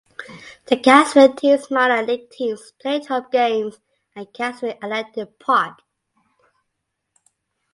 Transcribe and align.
The 0.65 0.77
Cassville 0.77 1.37
teams 1.37 1.69
minor 1.69 2.01
league 2.03 2.31
teams 2.31 2.71
played 2.81 3.05
home 3.05 3.27
games 3.31 3.77
at 4.15 4.33
Cassville 4.33 4.83
Athletic 4.83 5.37
Park. 5.37 5.77